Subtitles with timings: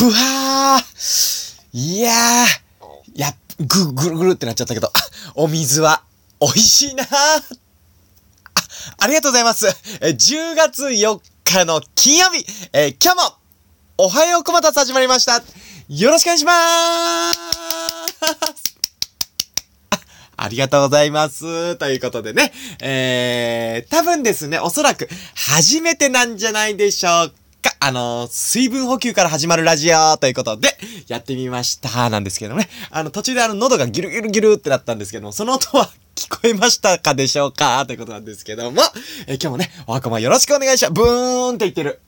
[0.00, 1.60] ぶわー。
[1.74, 3.20] いやー。
[3.20, 4.90] や、ぐ、ぐるぐるってなっちゃったけど、
[5.34, 6.02] お水は
[6.40, 7.06] 美味しいなー。
[7.06, 7.42] あ、
[8.96, 9.66] ありがとうございます。
[10.00, 13.36] え、10月4日の金曜日、えー、今日も、
[13.98, 15.42] おはようこまたつ始まりました。
[15.90, 17.34] よろしくお願いしまー
[18.56, 18.76] す
[20.38, 21.76] ありがとうございます。
[21.76, 27.39] ということでね、えー、多分ですね、おそらく初めてなんじゃないでしょうか。
[27.60, 27.74] か。
[27.80, 30.76] あの、水分補給から始まるラジオということで、
[31.08, 32.10] やってみました。
[32.10, 32.68] なんですけどね。
[32.90, 38.82] あの、途中であの、喉がギュルギュルギュルってなったんですけども、その音は聞こえましたかでしょうかということなんですけども、
[39.26, 40.92] え今日もね、おはこまよろしくお願いします。
[40.92, 42.00] ブーンって言ってる。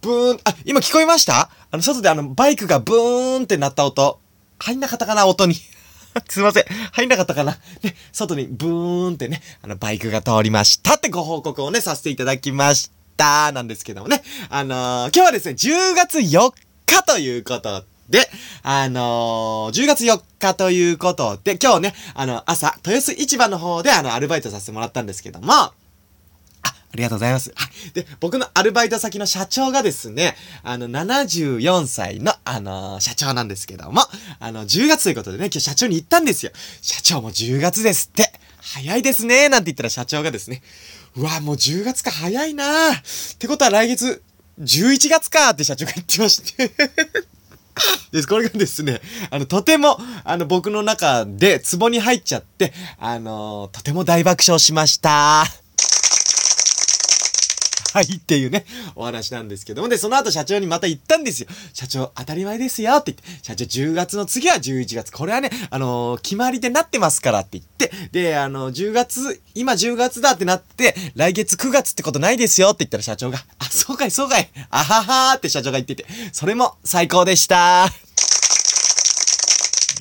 [0.00, 1.50] ブーン、あ、今聞こえました？
[1.70, 4.20] あの、外であの、バイクがブーンってなった音。
[4.60, 5.54] 入んなかったかな音に。
[6.28, 6.64] すいません。
[6.92, 12.97] 入んなかったかなね、外にブーンってね、あの、バイクが通りましたってご報告をね、させていただきました。
[13.18, 14.22] たなんですけどもね。
[14.48, 16.52] あのー、今日はですね、10月4
[16.86, 18.30] 日ということで、
[18.62, 25.74] あのー、10月4日ということで、今日ね、あの、朝、豊洲市場の方であの、アルバイトさせてもらったんですけども、あ
[26.62, 27.52] ありがとうございます。
[27.92, 34.00] で、僕のアルバイト先の社長がですね、あの、74歳の、あのー、社長なんですけども、
[34.40, 36.52] あの、10月ということでね、今日社長に言ったんですよ。
[36.80, 38.32] 社長も10月ですって。
[38.60, 40.62] 早いですね、なんて言ったら社長がですね、
[41.18, 42.96] うわ、もう10月か早いなっ
[43.38, 44.22] てことは来月、
[44.60, 46.70] 11月かって社長が言ってまして
[48.12, 55.44] で、これがですね、あの、とても、あの、僕の中で、壺に入っちゃって、あのー、とても大爆笑しました。
[57.92, 61.48] はいっていうね、お話なんですけども、で、その後社長にまた言ったんですよ。
[61.72, 65.10] 社長、当たり前ですよって言って、社長10月の次は11月。
[65.10, 78.07] これはね、あのー、決まりでなってますからって言って、で、あのー、10月、今10月だってなって、来月9月ってことないですよって言ったら社長が、あ、そうかい、そうかい、あははーって社長が言ってて、それも最高でした。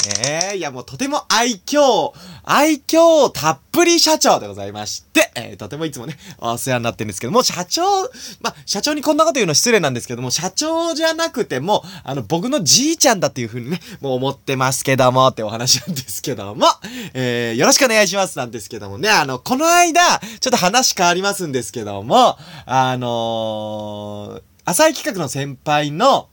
[0.05, 2.11] ねえ、いやもうとても愛嬌、
[2.43, 7.81] 愛嬌たっぷり社長でございまして、えー、とてもいつもね、お世話になってるんですけども、社長、
[8.41, 16.67] まあ、社長にこんなこと言うの失礼なんですけども、社長じゃなくても、あの、僕のじいちゃんだっていう風にね、もう思ってますけども、ってお話なんですけども、
[17.13, 26.29] えー、よろしくお願いしますなんですけどもね、あの、この間、ちょっと話変わりますんですけども、あのー、浅井企画の先輩の、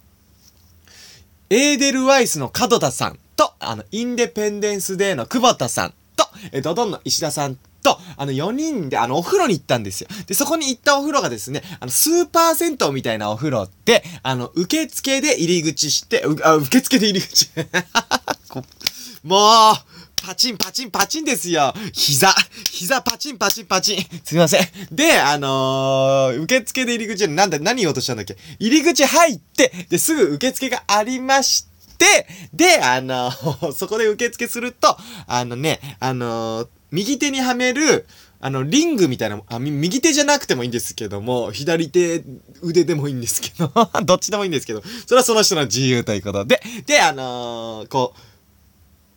[1.51, 3.19] エーデルワイスの門田さん、
[3.65, 10.09] あの、インデペンデンスデーの久保田さんと、えドドンの石田さんと、あの、4人で、あの、お風呂に行ったんですよ。
[10.27, 17.51] で、そこに行ったお風呂がですね、あの、スーパー銭湯みたいなお風呂で、あの、受付で入り口して、う、あ、受付で入り口。
[19.23, 19.75] もう、
[20.17, 21.75] パチンパチンパチンですよ。
[21.93, 22.35] 膝、
[22.71, 24.03] 膝パチンパチンパチン。
[24.25, 24.67] すみません。
[24.91, 28.37] で、あのー、受付で入り口で、なんだ、何言おうとしたんだっけ？
[28.59, 31.74] 入り口入って、で、すぐ受付がありまして、
[32.05, 33.31] で、であの、
[33.73, 38.07] そこで受付すると、あのね、あの、右手にはめる、
[38.41, 42.23] あの、リングみたいな、あ、右手じゃなくてもいいんですけども、左手、
[42.61, 43.73] 腕でもいいんですけど、
[44.05, 48.15] どっちでもいいんですけど、それはその人の自由ということで、で、あのー、こ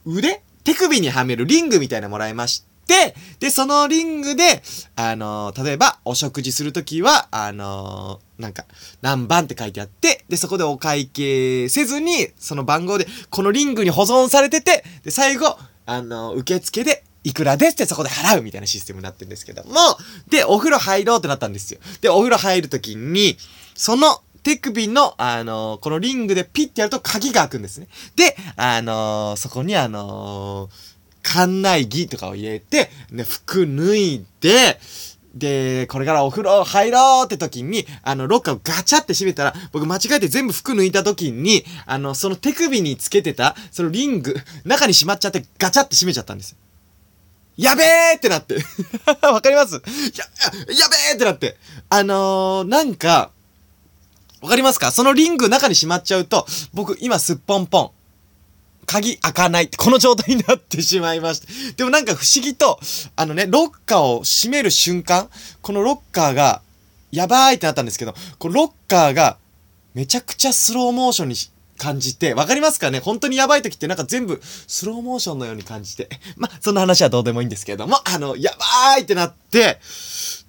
[0.05, 0.41] う、腕？
[0.63, 4.63] 手首にはめるリングみたいなのもらいまして、で、そのリングで、
[4.95, 8.65] あのー、例えば、お食事するときは、あのー、なんか、
[9.01, 19.73] 何番って書いてあって、で、そこでお会計せずに、その番号で、このリングに保存されてて、で、最後、あのー、受付で、いくらですってそこで払うみたいなシステムになってるんですけども、
[20.29, 21.79] で、お風呂入ろうってなったんですよ。
[21.99, 23.37] で、お風呂入るときに、
[23.75, 27.89] その手首の、あのー、このリングでピッてやると鍵が開くんですね。
[28.15, 30.71] で、あのー、そこにあのー、
[31.33, 34.79] 館内着とかを入れて、ね、服脱いで、
[35.35, 44.35] で、これからお風呂入ろうって時に、あの、ロッカーをガチャって閉めたら、僕間違えて全部服脱いだ時に、あの、その手首につけてた、そのリング、
[44.65, 46.55] 中にしまっちゃってガチャって閉めちゃったんです。
[47.57, 48.55] やべえってなって。
[49.21, 49.73] わかります？
[49.73, 49.83] や、や
[50.89, 51.57] べえってなって。
[51.89, 53.31] あのー、なんか、
[54.41, 54.91] わかりますか？
[54.91, 57.91] そのリング中にしまっちゃうと、僕今すっぽんぽん。
[58.87, 61.75] 鍵開かない、この状態になってしまいました。
[61.75, 62.79] でもなんか不思議と、
[63.17, 65.29] あのね、ロッカーを閉める瞬間、
[65.61, 66.61] このロッカーが、
[67.11, 69.37] やばいってなったんですけど、このロッカーが、
[69.93, 71.35] めちゃくちゃスローモーションに
[71.77, 72.99] 感じて、わかりますかね？
[72.99, 76.09] 本当にやばい時ってなんか全部スローモーションのように感じて。
[76.35, 79.79] まそんな話はどうでもいいんですけれども、あの、やばいってなって、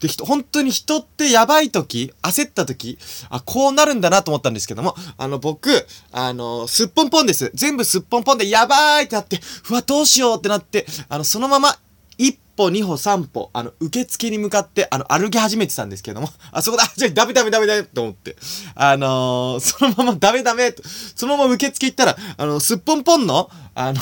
[0.01, 2.99] で、人、本当に人ってやばい時、焦った時、
[3.31, 7.51] あ、こうなるんだなと思ったんですけども、あの、僕、あの、すっぽんぽんです。
[7.55, 9.41] 全部すっぽんぽんでやばいってなって、
[9.71, 11.79] うわ、どうしようってなって、あの、そのまま、
[12.17, 18.37] 一歩、二歩、三歩、あの、受付に向かって、あの、歩き始めてたんですけども、 あそこだ、じゃダメダメダメダメと思って、
[18.75, 20.82] あのー、そのままダメダメと、
[21.14, 24.00] そのまま受付行ったら、あの、すっぽんぽんの、あの、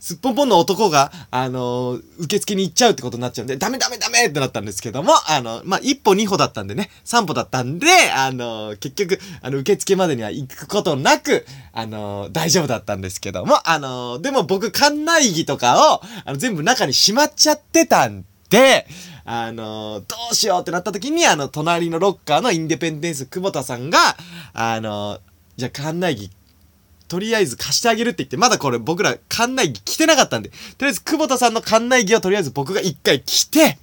[0.00, 7.86] すっぽんぽんの男が、あのー、受付に行っちゃうってことになっちゃうんで、ダメダメダメってなったんですけども、あの、まあ、一歩二歩だったんでね、三歩だったんで、
[8.16, 18.86] あのー、結局、あの、受付までには行くことなく、あのー、大丈夫だったんですけども、あのでも僕、館内着とかを、あの、全部中にしまっちゃってたんで、
[19.26, 23.98] あのどうしようってなった時に、あの、隣のロッカーのインデペンデンス久保田さんが、
[24.54, 25.20] あの
[25.56, 26.30] じゃあ館内着
[27.10, 33.78] とりあえず貸してあげるって言って、まだこれ僕ら館内着着てなかったんで、とりあえず久保田さんの館内着をとりあえず僕が一回着て、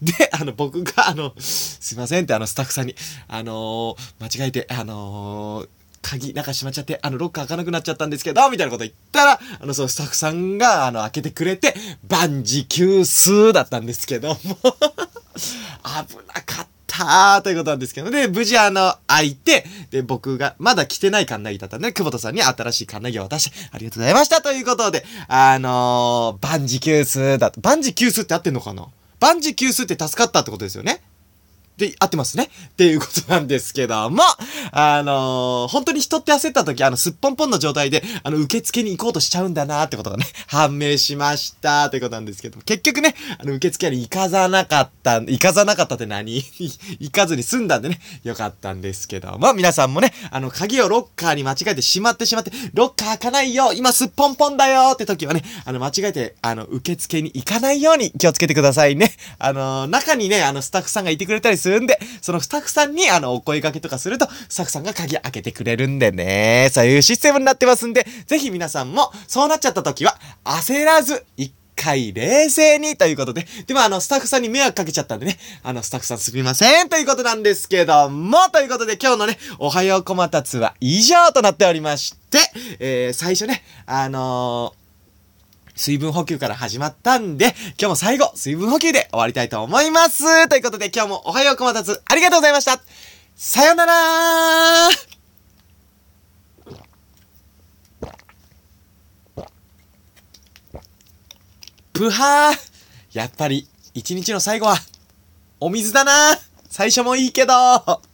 [0.00, 2.94] で、あの、僕が、あの、すいませんって、あの、スタッフさんに、
[3.28, 5.68] あのー、間違えて、あのー、
[6.00, 11.74] 鍵、中閉まっちゃって、あの、ロッカー開かなくなっちゃったんですけど、みたいなこと言ったら、あの、そのスタッフさんが、あの、開けてくれて、
[12.08, 14.36] 万事休すだったんですけども。
[14.46, 16.59] 危なか
[17.04, 17.42] はあ。
[17.42, 27.60] ということなんですけど、で、無事あの、開いて、で、僕が、まだ着てないカンナギだったんで、久保田さんに新しいカンナギを渡して、ありがとうございましたということで、あのー、万事休すだと。
[27.60, 28.86] 万事休すって合ってんのかな？
[29.18, 31.02] 万事休すって助かったってことですよね？
[31.80, 32.44] で、合ってますね。
[32.68, 34.22] っていうことなんですけども、
[34.70, 41.88] あのー、本当に人って焦った時、あの、すっぽんぽんの状態で、あの、受付に行こうとしちゃうんだなってことがね、 判明しました。
[41.88, 46.44] ということなんですけども、結局ね、あの、受付に行かざなかった、行かざなかったって何？
[47.00, 59.12] 行かずに済んだんでね、よかったんですけども、皆さんもね、あの、鍵をロッカーに間違えてしまってしまって、ロッカー開かないよ今すっぽんぽんだよって時はね、あの、間違えて、あの、受付に行かないように気をつけてくださいね。
[59.38, 73.46] あの、中にね、あの、スタッフさんがいてくれたりするんで、そのスタッフさんにあの、お声掛けとかすると、スタッフさんが鍵開けてくれるんでね、そういうシステムになってますんで、ぜひ皆さんも、そうなっちゃった時は、焦らず、一回冷静にということで。
[73.66, 75.38] でもあの、スタッフさんに迷惑かけちゃったんでね。
[75.62, 82.38] あの、スタッフさんすみませんということなんですけども、ということで今日のね、おはようこまたつは以上となっておりまして、
[82.78, 84.79] えー、最初ね、あのー
[85.80, 90.46] 水分補給から始まったんで、今日も最後、水分補給で終わりたいと思います。
[90.46, 92.82] ということで今日もおはようこまたつ、ありがとうございました。
[93.34, 93.94] さよなら。
[101.94, 103.18] ぷはー。
[103.18, 104.76] やっぱり、一日の最後は、
[105.60, 106.38] お水だな。
[106.68, 108.09] 最初もいいけど。